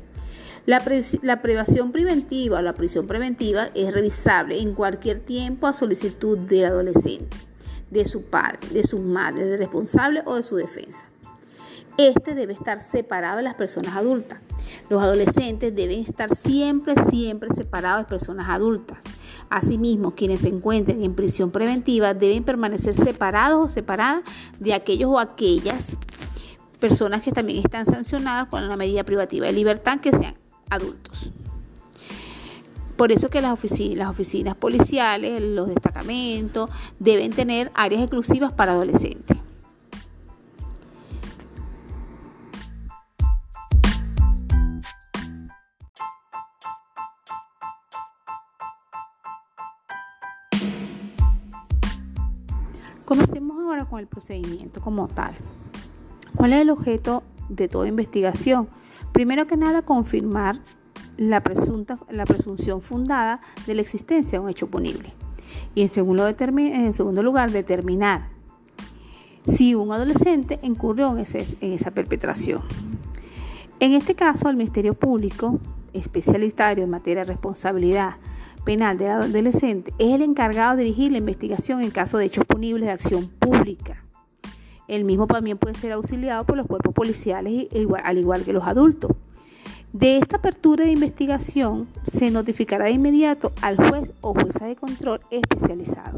La, 0.65 1.41
privación 1.41 1.91
preventiva 1.91 2.59
o 2.59 2.61
la 2.61 2.75
prisión 2.75 3.07
preventiva 3.07 3.69
es 3.73 3.91
revisable 3.91 4.59
en 4.59 4.75
cualquier 4.75 5.19
tiempo 5.19 5.65
a 5.65 5.73
solicitud 5.73 6.37
del 6.37 6.65
adolescente, 6.65 7.35
de 7.89 8.05
su 8.05 8.23
padre, 8.23 8.59
de 8.71 8.83
su 8.83 8.99
madre, 8.99 9.45
del 9.45 9.57
responsable 9.57 10.21
o 10.25 10.35
de 10.35 10.43
su 10.43 10.57
defensa. 10.57 11.05
Este 11.97 12.35
debe 12.35 12.53
estar 12.53 12.81
separado 12.81 13.37
de 13.37 13.43
las 13.43 13.55
personas 13.55 13.95
adultas. 13.95 14.39
Los 14.89 15.01
adolescentes 15.01 15.73
deben 15.73 16.01
estar 16.01 16.35
siempre, 16.35 16.93
siempre 17.09 17.49
separados 17.55 18.05
de 18.05 18.09
personas 18.09 18.47
adultas. 18.49 18.99
Asimismo, 19.49 20.15
quienes 20.15 20.41
se 20.41 20.49
encuentren 20.49 21.03
en 21.03 21.15
prisión 21.15 21.51
preventiva 21.51 22.13
deben 22.13 22.43
permanecer 22.43 22.93
separados 22.93 23.65
o 23.65 23.69
separadas 23.69 24.23
de 24.59 24.73
aquellos 24.73 25.09
o 25.09 25.19
aquellas 25.19 25.97
personas 26.79 27.21
que 27.21 27.31
también 27.31 27.59
están 27.59 27.85
sancionadas 27.85 28.47
con 28.47 28.67
la 28.67 28.77
medida 28.77 29.03
privativa 29.03 29.47
de 29.47 29.53
libertad 29.53 29.99
que 29.99 30.11
sean 30.11 30.35
adultos. 30.69 31.31
Por 32.95 33.11
eso 33.11 33.29
que 33.29 33.41
las 33.41 33.53
oficinas, 33.53 33.97
las 33.97 34.09
oficinas 34.09 34.55
policiales, 34.55 35.41
los 35.41 35.69
destacamentos, 35.69 36.69
deben 36.99 37.31
tener 37.31 37.71
áreas 37.73 38.01
exclusivas 38.01 38.51
para 38.51 38.73
adolescentes. 38.73 39.37
Comencemos 53.09 53.57
ahora 53.57 53.85
con 53.85 53.99
el 53.99 54.05
procedimiento 54.05 54.81
como 54.81 55.07
tal. 55.07 55.33
¿Cuál 56.35 56.53
es 56.53 56.61
el 56.61 56.69
objeto 56.69 57.23
de 57.49 57.67
toda 57.67 57.87
investigación? 57.87 58.69
Primero 59.13 59.47
que 59.47 59.57
nada, 59.57 59.81
confirmar 59.81 60.59
la, 61.17 61.41
presunta, 61.41 61.97
la 62.11 62.25
presunción 62.25 62.81
fundada 62.81 63.41
de 63.65 63.73
la 63.73 63.81
existencia 63.81 64.37
de 64.37 64.43
un 64.43 64.51
hecho 64.51 64.67
punible. 64.67 65.11
Y 65.73 65.81
en 65.81 65.89
segundo, 65.89 67.23
lugar, 67.23 67.49
determinar 67.49 68.27
si 69.43 69.73
un 69.73 69.91
adolescente 69.91 70.59
incurrió 70.61 71.17
en, 71.17 71.25
esa 71.61 71.89
perpetración. 71.89 72.61
En 73.79 73.93
este 73.93 74.13
caso, 74.13 74.49
el 74.49 74.55
Ministerio 74.55 74.93
Público, 74.93 75.59
especialitario 75.93 76.83
en 76.83 76.91
materia 76.91 77.25
de 77.25 77.31
responsabilidad 77.31 78.17
penal 78.65 78.97
del 78.97 79.09
adolescente 79.09 79.93
es 79.99 80.13
el 80.13 80.21
encargado 80.21 80.77
de 80.77 80.83
dirigir 80.83 81.11
la 81.11 81.17
investigación 81.17 81.81
en 81.81 81.91
caso 81.91 82.17
de 82.17 82.25
hechos 82.25 82.45
punibles 82.45 82.85
de 82.85 82.91
acción 82.91 83.27
pública. 83.27 84.03
El 84.87 85.05
mismo 85.05 85.27
también 85.27 85.57
puede 85.57 85.75
ser 85.75 85.91
auxiliado 85.91 86.43
por 86.45 86.57
los 86.57 86.65
cuerpos 86.65 86.93
policiales 86.93 87.67
al 88.03 88.17
igual 88.17 88.43
que 88.43 88.53
los 88.53 88.63
adultos. 88.63 89.11
De 89.93 90.17
esta 90.17 90.37
apertura 90.37 90.85
de 90.85 90.91
investigación 90.91 91.87
se 92.11 92.29
notificará 92.31 92.85
de 92.85 92.91
inmediato 92.91 93.51
al 93.61 93.77
juez 93.77 94.11
o 94.21 94.33
jueza 94.33 94.65
de 94.65 94.75
control 94.75 95.21
especializado. 95.31 96.17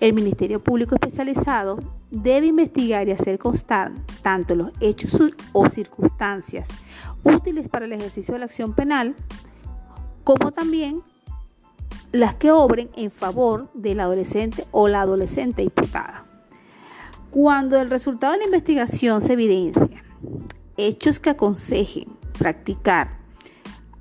El 0.00 0.12
Ministerio 0.12 0.62
Público 0.62 0.94
Especializado 0.94 1.78
debe 2.12 2.46
investigar 2.46 3.08
y 3.08 3.10
hacer 3.10 3.38
constar 3.38 3.92
tanto 4.22 4.54
los 4.54 4.70
hechos 4.80 5.20
o 5.52 5.68
circunstancias 5.68 6.68
útiles 7.24 7.68
para 7.68 7.86
el 7.86 7.92
ejercicio 7.92 8.34
de 8.34 8.40
la 8.40 8.46
acción 8.46 8.74
penal, 8.74 9.16
como 10.22 10.52
también 10.52 11.02
las 12.12 12.34
que 12.34 12.52
obren 12.52 12.90
en 12.96 13.10
favor 13.10 13.70
del 13.74 14.00
adolescente 14.00 14.64
o 14.70 14.88
la 14.88 15.02
adolescente 15.02 15.62
imputada. 15.62 16.24
Cuando 17.30 17.78
el 17.78 17.90
resultado 17.90 18.32
de 18.32 18.38
la 18.38 18.44
investigación 18.46 19.20
se 19.20 19.34
evidencia 19.34 20.02
hechos 20.76 21.20
que 21.20 21.30
aconsejen 21.30 22.08
practicar 22.38 23.18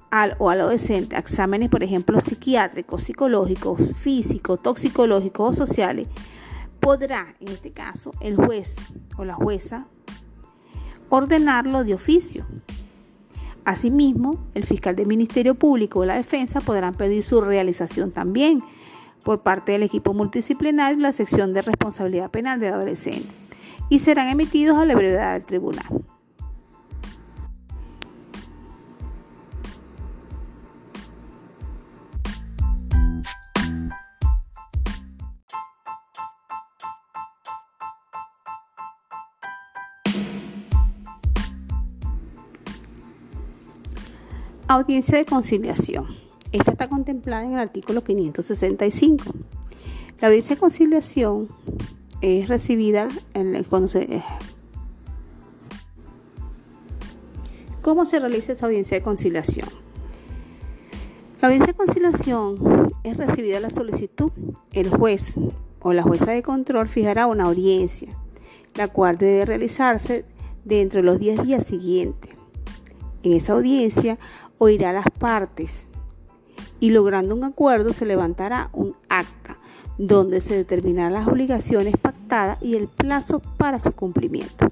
al 0.10 0.36
o 0.40 0.50
al 0.50 0.62
adolescente 0.62 1.18
exámenes, 1.18 1.70
por 1.70 1.84
ejemplo, 1.84 2.22
psiquiátricos, 2.22 3.04
psicológicos, 3.04 3.80
físicos, 3.96 4.62
toxicológicos 4.62 5.50
o 5.50 5.54
sociales, 5.54 6.08
podrá, 6.80 7.34
en 7.40 7.50
este 7.50 7.72
caso, 7.72 8.12
el 8.22 8.38
juez 8.38 8.76
o 9.18 9.26
la 9.26 9.34
jueza 9.34 9.88
ordenarlo 11.10 11.84
de 11.84 11.94
oficio. 11.94 12.46
Asimismo, 13.67 14.39
el 14.53 14.63
fiscal 14.63 14.95
del 14.95 15.07
Ministerio 15.07 15.53
Público 15.53 16.00
o 16.00 16.05
la 16.05 16.15
defensa 16.15 16.62
podrán 16.62 16.93
pedir 16.93 17.21
su 17.21 17.41
realización 17.41 18.13
también 18.13 18.63
por 19.25 19.41
parte 19.41 19.74
del 19.74 19.83
equipo 19.83 20.13
multidisciplinario 20.13 20.95
de 20.95 21.03
la 21.03 21.12
sección 21.12 21.51
de 21.51 21.63
responsabilidad 21.63 22.31
penal 22.31 22.62
del 22.62 22.75
adolescente 22.75 23.27
y 23.89 24.00
serán 24.00 24.29
emitidos 24.29 24.77
a 24.77 24.86
la 24.86 24.95
brevedad 24.95 25.33
del 25.33 25.45
tribunal. 25.45 25.86
Audiencia 44.77 45.17
de 45.17 45.25
conciliación. 45.25 46.05
Esta 46.51 46.69
está 46.69 46.88
contemplada 46.88 47.43
en 47.43 47.53
el 47.53 47.60
artículo 47.60 48.03
565. 48.03 49.24
La 50.22 50.27
audiencia 50.27 50.55
de 50.55 50.60
conciliación 50.60 51.48
es 52.22 52.48
recibida 52.48 53.07
en 53.34 53.63
cuando 53.63 53.88
se, 53.88 54.22
¿Cómo 57.81 58.05
se 58.05 58.19
realiza 58.19 58.53
esa 58.53 58.67
audiencia 58.67 58.96
de 58.96 59.01
conciliación? 59.01 59.67
La 61.41 61.48
audiencia 61.48 61.74
de 61.74 61.77
conciliación 61.77 62.88
es 63.03 63.17
recibida 63.17 63.60
la 63.60 63.72
solicitud. 63.72 64.31
El 64.74 64.91
juez 64.91 65.34
o 65.81 65.91
la 65.91 66.03
jueza 66.03 66.34
de 66.34 66.43
control 66.43 66.88
fijará 66.88 67.25
una 67.25 67.46
audiencia, 67.46 68.13
la 68.75 68.89
cual 68.89 69.17
debe 69.17 69.43
realizarse 69.46 70.25
dentro 70.65 71.01
de 71.01 71.05
los 71.07 71.17
10 71.17 71.48
días 71.48 71.63
siguientes. 71.65 72.38
En 73.24 73.34
esa 73.34 73.53
audiencia 73.53 74.19
oirá 74.58 74.94
las 74.94 75.06
partes 75.20 75.86
y 76.80 76.92
logrando 76.92 77.36
un 77.36 77.44
acuerdo 77.44 77.94
se 77.94 78.06
levantará 78.06 78.70
un 78.74 78.96
acta 79.10 79.58
donde 79.98 80.42
se 80.42 80.56
determinarán 80.56 81.14
las 81.14 81.28
obligaciones 81.28 81.96
pactadas 81.98 82.62
y 82.62 82.76
el 82.76 82.88
plazo 82.88 83.40
para 83.58 83.80
su 83.80 83.92
cumplimiento. 83.94 84.72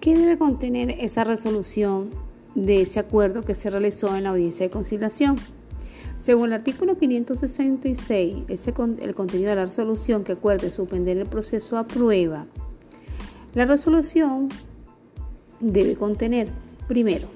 ¿Qué 0.00 0.16
debe 0.16 0.38
contener 0.38 0.90
esa 1.00 1.24
resolución 1.24 2.27
de 2.66 2.82
ese 2.82 2.98
acuerdo 2.98 3.42
que 3.42 3.54
se 3.54 3.70
realizó 3.70 4.14
en 4.16 4.24
la 4.24 4.30
audiencia 4.30 4.66
de 4.66 4.70
conciliación. 4.70 5.36
Según 6.22 6.46
el 6.46 6.54
artículo 6.54 6.98
566, 6.98 8.44
ese, 8.48 8.74
el 9.00 9.14
contenido 9.14 9.50
de 9.50 9.56
la 9.56 9.64
resolución 9.64 10.24
que 10.24 10.32
acuerde 10.32 10.70
suspender 10.70 11.16
el 11.16 11.26
proceso 11.26 11.78
aprueba. 11.78 12.46
La 13.54 13.64
resolución 13.64 14.48
debe 15.60 15.94
contener, 15.94 16.48
primero, 16.88 17.28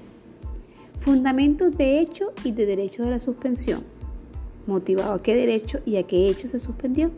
fundamentos 0.99 1.75
de 1.77 1.99
hecho 1.99 2.33
y 2.43 2.51
de 2.51 2.65
derecho 2.65 3.03
de 3.03 3.11
la 3.11 3.19
suspensión, 3.19 3.83
motivado 4.67 5.13
a 5.13 5.21
qué 5.21 5.35
derecho 5.35 5.79
y 5.85 5.95
a 5.97 6.03
qué 6.03 6.29
hecho 6.29 6.47
se 6.47 6.59
suspendió, 6.59 7.11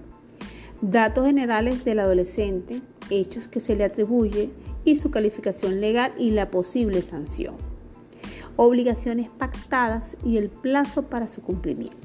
datos 0.82 1.26
generales 1.26 1.84
del 1.84 2.00
adolescente, 2.00 2.82
hechos 3.10 3.48
que 3.48 3.60
se 3.60 3.76
le 3.76 3.84
atribuye 3.84 4.52
y 4.84 4.98
su 4.98 5.10
calificación 5.10 5.82
legal 5.82 6.14
y 6.18 6.32
la 6.32 6.52
posible 6.52 7.02
sanción 7.02 7.75
obligaciones 8.56 9.30
pactadas 9.30 10.16
y 10.24 10.38
el 10.38 10.50
plazo 10.50 11.04
para 11.04 11.28
su 11.28 11.42
cumplimiento. 11.42 11.98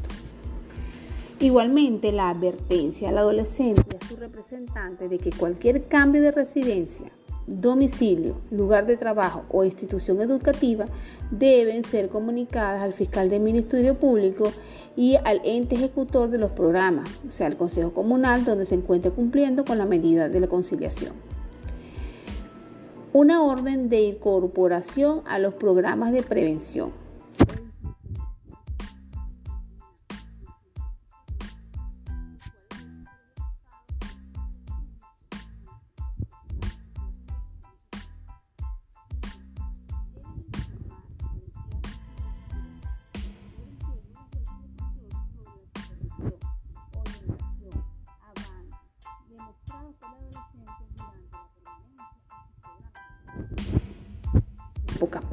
Igualmente, 1.39 2.13
la 2.13 2.29
advertencia 2.29 3.09
al 3.09 3.19
adolescente 3.19 3.83
y 3.91 3.97
a 3.97 4.09
su 4.09 4.17
representante 4.17 5.09
de 5.09 5.19
que 5.19 5.31
cualquier 5.31 5.85
cambio 5.85 6.21
de 6.21 6.33
residencia, 6.33 7.11
domicilio, 7.47 8.37
lugar 8.51 8.87
de 8.87 8.99
trabajo 8.99 9.45
o 9.49 9.65
institución 9.65 10.21
educativa 10.21 10.85
deben 11.31 11.85
ser 11.85 12.11
comunicadas 12.11 12.83
al 12.83 12.93
fiscal 12.93 13.31
del 13.31 13.41
Ministerio 13.41 13.99
Público 13.99 14.53
y 14.97 15.17
al 15.25 15.41
ente 15.45 15.77
ejecutor 15.77 16.31
de 16.31 16.39
los 16.39 16.51
programas, 16.51 17.09
o 17.27 17.31
sea, 17.31 17.47
al 17.47 17.57
Consejo 17.57 17.95
Comunal, 17.95 18.45
donde 18.45 18.67
se 18.67 18.75
encuentre 18.75 19.11
cumpliendo 19.11 19.65
con 19.65 19.79
la 19.79 19.87
medida 19.87 20.29
de 20.29 20.41
la 20.41 20.47
conciliación 20.47 21.30
una 23.13 23.43
orden 23.43 23.89
de 23.89 24.03
incorporación 24.03 25.23
a 25.27 25.39
los 25.39 25.55
programas 25.55 26.13
de 26.13 26.23
prevención. 26.23 27.00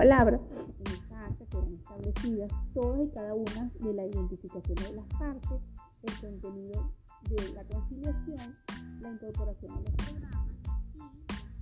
Pocas 0.08 0.41
palabras, 0.41 0.41
en 0.80 0.93
esta 0.93 1.26
acta 1.26 1.46
quedan 1.50 1.74
establecidas 1.74 2.52
todas 2.74 3.02
y 3.02 3.10
cada 3.10 3.34
una 3.34 3.72
de 3.80 3.93
la 3.93 4.06
identificación 4.06 4.76
de 4.76 4.93
las 4.96 5.06
partes, 5.20 5.60
el 6.04 6.13
contenido 6.22 6.91
de 7.30 7.54
la 7.54 7.63
conciliación, 7.65 8.54
la 9.02 9.12
incorporación 9.12 9.84
de 9.84 9.89
los 9.89 9.96
programas 9.96 10.48
y 10.54 11.02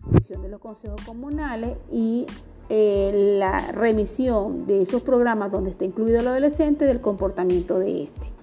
la 0.06 0.12
emisión 0.12 0.42
de 0.42 0.50
los 0.50 0.62
consejos 0.62 1.02
comunales 1.06 1.78
y 1.92 2.28
eh, 2.70 3.38
la 3.40 3.72
remisión 3.72 4.68
de 4.68 4.84
esos 4.84 5.02
programas 5.02 5.52
donde 5.52 5.72
está 5.72 5.86
incluido 5.86 6.20
el 6.20 6.28
adolescente 6.28 6.86
del 6.86 7.02
comportamiento 7.02 7.80
de 7.80 8.04
este. 8.04 8.35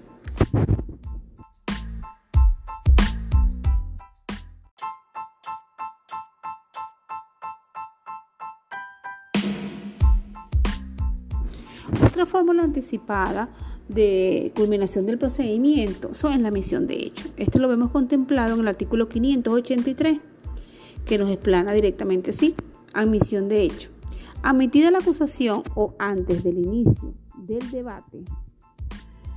Anticipada 12.73 13.51
de 13.89 14.53
culminación 14.57 15.05
del 15.05 15.19
procedimiento 15.19 16.15
son 16.15 16.43
la 16.43 16.49
emisión 16.49 16.87
de 16.87 16.95
hecho. 16.95 17.29
Este 17.37 17.59
lo 17.59 17.69
vemos 17.69 17.91
contemplado 17.91 18.55
en 18.55 18.61
el 18.61 18.69
artículo 18.69 19.09
583, 19.09 20.19
que 21.05 21.19
nos 21.19 21.29
explana 21.29 21.73
directamente 21.73 22.31
así, 22.31 22.55
admisión 22.95 23.49
de 23.49 23.63
hecho. 23.63 23.91
Admitida 24.43 24.91
la 24.91 24.99
acusación 24.99 25.63
o 25.75 25.95
antes 25.99 26.43
del 26.43 26.59
inicio 26.59 27.15
del 27.37 27.71
debate 27.71 28.25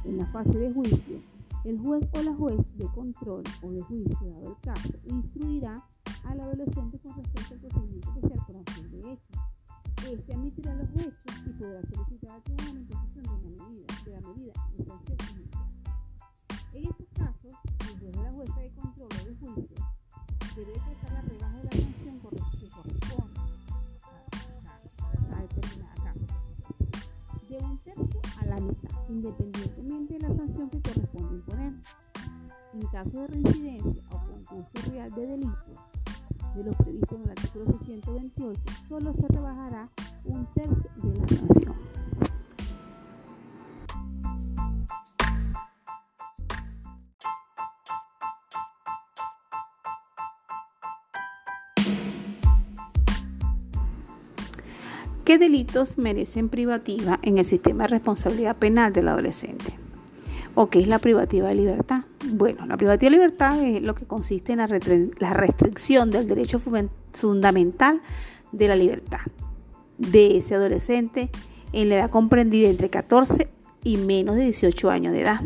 en 0.05 0.17
la 0.17 0.25
fase 0.27 0.57
de 0.57 0.71
juicio, 0.71 1.21
el 1.65 1.79
juez 1.79 2.07
o 2.13 2.21
la 2.21 2.33
juez 2.33 2.59
de 2.77 2.85
control 2.85 3.43
o 3.63 3.71
de 3.71 3.81
juicio, 3.81 4.17
dado 4.21 4.55
el 4.55 4.59
caso, 4.61 4.93
instruirá 5.07 5.83
al 6.23 6.39
adolescente 6.39 6.99
con 6.99 7.15
respecto 7.17 7.53
al 7.53 7.59
procedimiento 7.59 8.11
por 8.21 8.57
acción 8.57 8.91
de 8.91 9.13
hecho 9.13 9.35
este 10.13 10.33
admitirá 10.33 10.75
los 10.75 10.89
hechos 10.91 11.17
y 11.47 11.49
podrá 11.51 11.81
solicitar 11.81 12.35
al 12.35 12.43
tribunal 12.43 12.75
caso 32.95 33.19
de 33.19 33.27
reincidencia 33.27 34.03
o 34.09 34.45
concurso 34.45 34.89
real 34.89 35.11
de 35.11 35.27
delitos 35.27 35.79
de 36.55 36.63
los 36.63 36.75
previstos 36.77 37.11
en 37.11 37.23
el 37.23 37.29
artículo 37.29 37.65
628, 37.65 38.61
solo 38.87 39.13
se 39.19 39.27
rebajará 39.27 39.89
un 40.23 40.47
tercio 40.53 40.89
de 41.03 41.19
la 41.19 41.27
sanción. 41.27 41.75
¿Qué 55.25 55.37
delitos 55.37 55.97
merecen 55.97 56.47
privativa 56.47 57.19
en 57.23 57.39
el 57.39 57.43
sistema 57.43 57.83
de 57.83 57.89
responsabilidad 57.89 58.55
penal 58.55 58.93
del 58.93 59.09
adolescente? 59.09 59.77
¿O 60.53 60.69
qué 60.69 60.79
es 60.79 60.87
la 60.87 60.99
privativa 60.99 61.49
de 61.49 61.55
libertad? 61.55 62.04
Bueno, 62.31 62.65
la 62.65 62.75
privativa 62.75 63.11
de 63.11 63.17
libertad 63.17 63.61
es 63.63 63.81
lo 63.83 63.93
que 63.93 64.05
consiste 64.05 64.51
en 64.51 64.57
la, 64.57 64.67
restricción 65.33 66.09
del 66.09 66.27
derecho 66.27 66.59
fundamental 67.11 68.01
de 68.51 68.67
la 68.67 68.75
libertad 68.75 69.19
de 69.97 70.37
ese 70.37 70.55
adolescente 70.55 71.29
en 71.71 71.89
la 71.89 71.97
edad 71.97 72.09
comprendida 72.09 72.69
entre 72.69 72.89
14 72.89 73.49
y 73.83 73.97
menos 73.97 74.35
de 74.35 74.43
18 74.43 74.89
años 74.89 75.13
de 75.13 75.21
edad. 75.21 75.41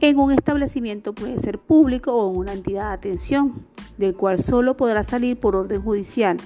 En 0.00 0.18
un 0.18 0.30
establecimiento 0.30 1.14
puede 1.14 1.40
ser 1.40 1.58
público 1.58 2.12
o 2.12 2.28
una 2.28 2.52
entidad 2.52 2.88
de 2.88 2.94
atención, 2.94 3.54
del 3.96 4.14
cual 4.14 4.38
solo 4.38 4.76
podrá 4.76 5.04
salir 5.04 5.40
por 5.40 5.56
orden 5.56 5.80
judicial 5.80 6.36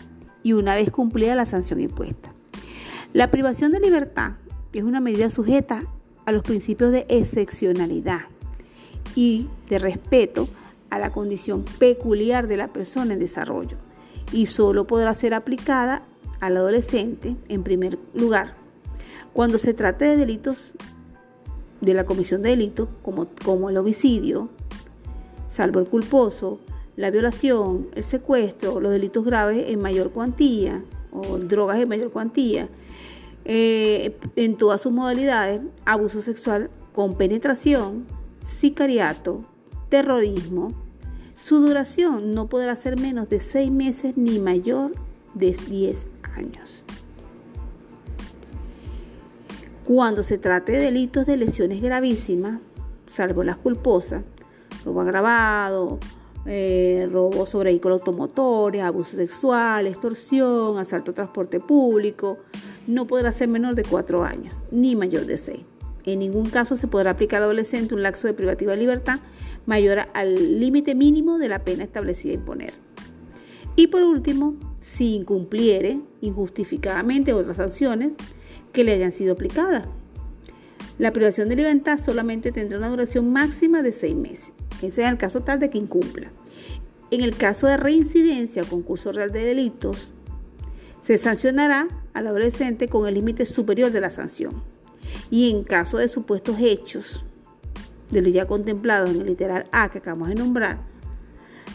y 0.44 0.52
una 0.52 0.76
vez 0.76 0.90
cumplida 0.92 1.34
la 1.34 1.46
sanción 1.46 1.80
impuesta. 1.80 2.32
La 3.12 3.30
privación 3.32 3.72
de 3.72 3.80
libertad 3.80 4.34
es 4.72 4.84
una 4.84 5.00
medida 5.00 5.30
sujeta 5.30 5.82
a 6.26 6.32
los 6.32 6.44
principios 6.44 6.92
de 6.92 7.06
excepcionalidad 7.08 8.20
y 9.14 9.48
de 9.68 9.78
respeto 9.78 10.48
a 10.90 10.98
la 10.98 11.12
condición 11.12 11.64
peculiar 11.78 12.48
de 12.48 12.56
la 12.56 12.68
persona 12.68 13.14
en 13.14 13.20
desarrollo 13.20 13.76
y 14.32 14.46
solo 14.46 14.86
podrá 14.86 15.14
ser 15.14 15.34
aplicada 15.34 16.02
al 16.40 16.56
adolescente 16.56 17.36
en 17.48 17.62
primer 17.62 17.98
lugar. 18.14 18.54
Cuando 19.32 19.58
se 19.58 19.74
trate 19.74 20.04
de 20.06 20.16
delitos 20.16 20.74
de 21.80 21.94
la 21.94 22.04
comisión 22.04 22.42
de 22.42 22.50
delitos 22.50 22.88
como, 23.02 23.26
como 23.44 23.70
el 23.70 23.76
homicidio, 23.76 24.50
salvo 25.50 25.80
el 25.80 25.86
culposo, 25.86 26.60
la 26.96 27.10
violación, 27.10 27.88
el 27.94 28.04
secuestro, 28.04 28.80
los 28.80 28.92
delitos 28.92 29.24
graves 29.24 29.64
en 29.68 29.80
mayor 29.80 30.10
cuantía 30.10 30.82
o 31.12 31.38
drogas 31.38 31.78
en 31.78 31.88
mayor 31.88 32.10
cuantía, 32.10 32.68
eh, 33.44 34.16
en 34.36 34.54
todas 34.54 34.82
sus 34.82 34.92
modalidades, 34.92 35.62
abuso 35.86 36.20
sexual 36.20 36.70
con 36.92 37.16
penetración, 37.16 38.06
sicariato, 38.42 39.44
terrorismo. 39.88 40.72
Su 41.42 41.60
duración 41.60 42.34
no 42.34 42.48
podrá 42.48 42.76
ser 42.76 42.98
menos 42.98 43.28
de 43.28 43.40
seis 43.40 43.70
meses 43.70 44.16
ni 44.16 44.38
mayor 44.38 44.92
de 45.34 45.52
10 45.52 46.06
años. 46.36 46.82
Cuando 49.84 50.22
se 50.22 50.38
trate 50.38 50.72
de 50.72 50.78
delitos 50.78 51.26
de 51.26 51.36
lesiones 51.36 51.82
gravísimas, 51.82 52.60
salvo 53.06 53.42
las 53.42 53.56
culposas, 53.56 54.22
robo 54.84 55.00
agravado, 55.00 55.98
eh, 56.46 57.08
robo 57.10 57.44
sobre 57.46 57.70
vehículos 57.70 58.00
automotores, 58.00 58.82
abuso 58.82 59.16
sexual, 59.16 59.86
extorsión, 59.86 60.78
asalto 60.78 61.10
a 61.10 61.14
transporte 61.14 61.58
público, 61.58 62.38
no 62.86 63.06
podrá 63.06 63.32
ser 63.32 63.48
menor 63.48 63.74
de 63.74 63.82
4 63.82 64.22
años, 64.22 64.54
ni 64.70 64.94
mayor 64.94 65.26
de 65.26 65.38
6. 65.38 65.60
En 66.12 66.18
ningún 66.18 66.50
caso 66.50 66.76
se 66.76 66.88
podrá 66.88 67.12
aplicar 67.12 67.38
al 67.38 67.44
adolescente 67.44 67.94
un 67.94 68.02
laxo 68.02 68.26
de 68.26 68.34
privativa 68.34 68.72
de 68.72 68.78
libertad 68.78 69.20
mayor 69.64 70.00
al 70.12 70.58
límite 70.58 70.96
mínimo 70.96 71.38
de 71.38 71.46
la 71.46 71.60
pena 71.60 71.84
establecida 71.84 72.32
a 72.32 72.34
imponer. 72.34 72.74
Y 73.76 73.86
por 73.86 74.02
último, 74.02 74.56
si 74.80 75.14
incumpliere 75.14 76.00
injustificadamente 76.20 77.32
otras 77.32 77.58
sanciones 77.58 78.12
que 78.72 78.82
le 78.82 78.92
hayan 78.92 79.12
sido 79.12 79.34
aplicadas. 79.34 79.86
La 80.98 81.12
privación 81.12 81.48
de 81.48 81.54
libertad 81.54 82.00
solamente 82.00 82.50
tendrá 82.50 82.78
una 82.78 82.88
duración 82.88 83.32
máxima 83.32 83.80
de 83.82 83.92
6 83.92 84.16
meses. 84.16 84.52
Ese 84.82 85.04
es 85.04 85.08
el 85.08 85.16
caso 85.16 85.42
tal 85.42 85.60
de 85.60 85.70
que 85.70 85.78
incumpla. 85.78 86.32
En 87.12 87.22
el 87.22 87.36
caso 87.36 87.68
de 87.68 87.76
reincidencia 87.76 88.64
o 88.64 88.66
concurso 88.66 89.12
real 89.12 89.30
de 89.30 89.44
delitos, 89.44 90.12
se 91.02 91.18
sancionará 91.18 91.86
al 92.14 92.26
adolescente 92.26 92.88
con 92.88 93.06
el 93.06 93.14
límite 93.14 93.46
superior 93.46 93.92
de 93.92 94.00
la 94.00 94.10
sanción. 94.10 94.79
Y 95.30 95.50
en 95.50 95.62
caso 95.62 95.98
de 95.98 96.08
supuestos 96.08 96.56
hechos, 96.58 97.24
de 98.10 98.20
lo 98.20 98.28
ya 98.28 98.46
contemplado 98.46 99.06
en 99.06 99.20
el 99.20 99.26
literal 99.26 99.66
A 99.70 99.88
que 99.88 99.98
acabamos 99.98 100.28
de 100.28 100.34
nombrar, 100.34 100.80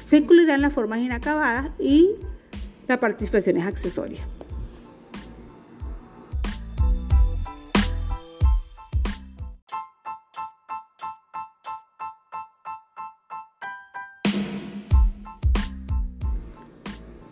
se 0.06 0.18
incluirán 0.18 0.62
las 0.62 0.74
formas 0.74 1.00
inacabadas 1.00 1.70
y 1.80 2.12
las 2.88 2.98
participaciones 3.00 3.66
accesorias. 3.66 4.28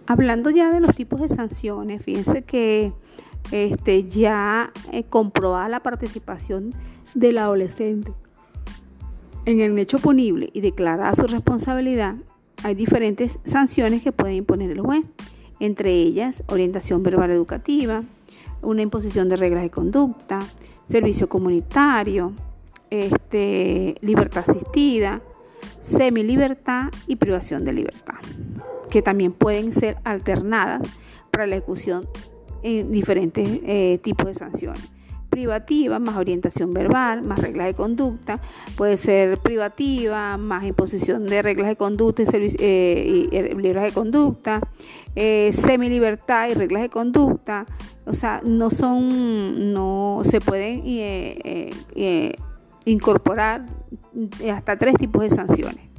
Hablando 0.05 0.51
ya 0.51 0.69
de 0.69 0.79
los 0.79 0.95
tipos 0.95 1.21
de 1.21 1.29
sanciones, 1.29 2.03
fíjense 2.03 2.43
que 2.43 2.93
este, 3.53 4.05
ya 4.05 4.71
eh, 4.91 5.03
comprobada 5.03 5.69
la 5.69 5.81
participación 5.81 6.73
del 7.13 7.37
adolescente 7.37 8.11
en 9.45 9.59
el 9.59 9.77
hecho 9.77 9.99
punible 9.99 10.49
y 10.53 10.61
declarada 10.61 11.13
su 11.15 11.23
responsabilidad, 11.23 12.15
hay 12.63 12.75
diferentes 12.75 13.39
sanciones 13.43 14.01
que 14.01 14.11
puede 14.11 14.35
imponer 14.35 14.71
el 14.71 14.81
juez, 14.81 15.05
entre 15.59 15.91
ellas 15.91 16.43
orientación 16.47 17.03
verbal 17.03 17.31
educativa, 17.31 18.03
una 18.61 18.81
imposición 18.81 19.29
de 19.29 19.35
reglas 19.35 19.63
de 19.63 19.69
conducta, 19.69 20.39
servicio 20.89 21.27
comunitario, 21.27 22.33
este, 22.89 23.95
libertad 24.01 24.45
asistida, 24.47 25.21
semilibertad 25.81 26.89
y 27.07 27.17
privación 27.17 27.65
de 27.65 27.73
libertad 27.73 28.19
que 28.89 29.01
también 29.01 29.31
pueden 29.31 29.73
ser 29.73 29.97
alternadas 30.03 30.87
para 31.31 31.47
la 31.47 31.55
ejecución 31.55 32.07
en 32.63 32.91
diferentes 32.91 33.47
eh, 33.65 33.99
tipos 34.02 34.28
de 34.28 34.34
sanciones. 34.34 34.89
Privativa, 35.30 35.97
más 35.99 36.15
orientación 36.17 36.73
verbal, 36.73 37.23
más 37.23 37.39
reglas 37.39 37.67
de 37.67 37.73
conducta. 37.73 38.39
Puede 38.78 38.97
ser 38.97 39.39
privativa, 39.39 40.38
más 40.38 40.63
imposición 40.63 41.26
de 41.26 41.41
reglas 41.41 41.69
de 41.69 41.76
conducta 41.76 42.21
y, 42.21 42.28
eh, 42.60 43.30
eh, 43.32 43.56
libros 43.60 43.84
de 43.84 43.91
conducta. 43.91 44.62
semi 45.15 45.89
libertad 45.89 46.49
y 46.49 46.54
reglas 46.54 46.84
de 46.84 46.89
conducta. 46.89 47.65
O 48.06 48.13
sea, 48.13 48.41
no 48.45 48.69
son, 48.69 49.73
no 49.73 50.21
se 50.23 50.39
pueden 50.39 50.84
incorporar 52.86 53.65
hasta 54.52 54.78
tres 54.78 54.95
tipos 54.95 55.23
de 55.23 55.30
sanciones. 55.32 55.89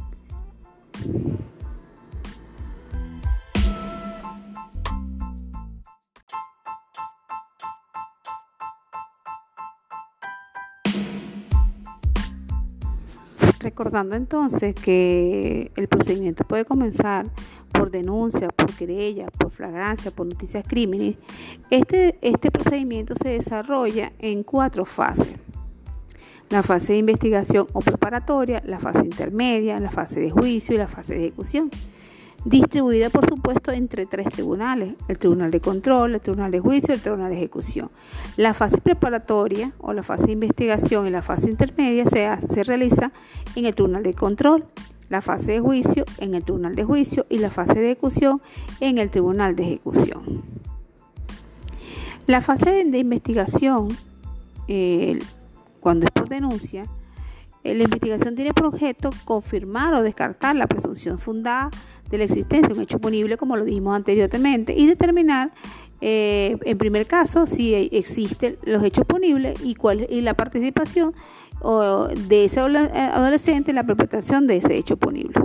Recordando 13.64 14.14
entonces 14.14 14.74
que 14.74 15.72
el 15.74 15.88
procedimiento 15.88 16.44
puede 16.44 16.66
comenzar 16.66 17.30
por 17.72 17.90
denuncia, 17.90 18.48
por 18.48 18.70
querella, 18.74 19.28
por 19.38 19.52
flagrancia, 19.52 20.10
por 20.10 20.26
noticias 20.26 20.66
crímenes, 20.68 21.16
este, 21.70 22.18
este 22.20 22.50
procedimiento 22.50 23.14
se 23.16 23.30
desarrolla 23.30 24.12
en 24.18 24.42
cuatro 24.42 24.84
fases. 24.84 25.32
La 26.50 26.62
fase 26.62 26.92
de 26.92 26.98
investigación 26.98 27.66
o 27.72 27.80
preparatoria, 27.80 28.62
la 28.66 28.80
fase 28.80 29.00
intermedia, 29.00 29.80
la 29.80 29.90
fase 29.90 30.20
de 30.20 30.30
juicio 30.30 30.74
y 30.74 30.78
la 30.78 30.86
fase 30.86 31.14
de 31.14 31.20
ejecución 31.20 31.70
distribuida 32.44 33.08
por 33.10 33.26
supuesto 33.26 33.72
entre 33.72 34.06
tres 34.06 34.28
tribunales, 34.28 34.94
el 35.08 35.18
Tribunal 35.18 35.50
de 35.50 35.60
Control, 35.60 36.14
el 36.14 36.20
Tribunal 36.20 36.50
de 36.50 36.60
Juicio 36.60 36.92
y 36.92 36.96
el 36.96 37.00
Tribunal 37.00 37.30
de 37.30 37.36
Ejecución. 37.36 37.90
La 38.36 38.54
fase 38.54 38.78
preparatoria 38.78 39.72
o 39.78 39.92
la 39.92 40.02
fase 40.02 40.26
de 40.26 40.32
investigación 40.32 41.06
y 41.06 41.10
la 41.10 41.22
fase 41.22 41.48
intermedia 41.48 42.04
se, 42.06 42.64
realiza 42.64 43.12
en 43.56 43.64
el 43.64 43.74
Tribunal 43.74 44.02
de 44.02 44.14
Control, 44.14 44.64
la 45.08 45.22
fase 45.22 45.52
de 45.52 45.60
juicio 45.60 46.04
en 46.18 46.34
el 46.34 46.44
Tribunal 46.44 46.74
de 46.74 46.84
Juicio 46.84 47.26
y 47.28 47.38
la 47.38 47.50
fase 47.50 47.74
de 47.74 47.92
ejecución 47.92 48.40
en 48.80 48.98
el 48.98 49.10
Tribunal 49.10 49.56
de 49.56 49.64
Ejecución. 49.64 50.42
La 52.26 52.40
fase 52.40 52.84
de 52.84 52.98
investigación, 52.98 53.88
cuando 55.80 56.06
es 56.06 56.10
por 56.10 56.28
denuncia, 56.28 56.86
eh, 57.64 57.74
la 57.74 57.84
investigación 57.84 58.34
tiene 58.34 58.52
por 58.52 58.66
objeto 58.66 59.10
confirmar 59.24 59.94
o 59.94 60.02
descartar 60.02 60.54
la 60.54 60.66
presunción 60.66 61.18
fundada 61.18 61.70
de 62.14 62.18
la 62.18 62.24
existencia 62.24 62.68
de 62.68 62.74
un 62.74 62.80
hecho 62.80 62.98
punible, 62.98 63.36
como 63.36 63.56
lo 63.56 63.64
dijimos 63.64 63.94
anteriormente, 63.94 64.74
y 64.76 64.86
determinar, 64.86 65.50
eh, 66.00 66.56
en 66.64 66.78
primer 66.78 67.06
caso, 67.06 67.46
si 67.46 67.74
existen 67.74 68.56
los 68.64 68.82
hechos 68.82 69.04
punibles 69.04 69.58
y, 69.62 69.74
cuál, 69.74 70.06
y 70.08 70.20
la 70.20 70.34
participación 70.34 71.14
de 72.28 72.44
ese 72.44 72.60
adolescente 72.60 73.70
en 73.70 73.76
la 73.76 73.84
perpetración 73.84 74.46
de 74.46 74.58
ese 74.58 74.76
hecho 74.76 74.96
punible. 74.96 75.40